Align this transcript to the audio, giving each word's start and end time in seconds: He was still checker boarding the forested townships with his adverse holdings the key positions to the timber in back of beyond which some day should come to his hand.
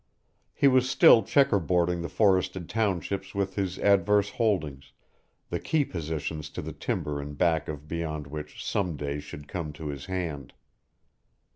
He 0.55 0.67
was 0.67 0.89
still 0.89 1.21
checker 1.21 1.59
boarding 1.59 2.01
the 2.01 2.09
forested 2.09 2.67
townships 2.67 3.35
with 3.35 3.53
his 3.53 3.77
adverse 3.77 4.31
holdings 4.31 4.93
the 5.51 5.59
key 5.59 5.85
positions 5.85 6.49
to 6.57 6.63
the 6.63 6.73
timber 6.73 7.21
in 7.21 7.35
back 7.35 7.67
of 7.69 7.87
beyond 7.87 8.25
which 8.25 8.65
some 8.65 8.97
day 8.97 9.19
should 9.19 9.47
come 9.47 9.71
to 9.73 9.89
his 9.89 10.07
hand. 10.07 10.53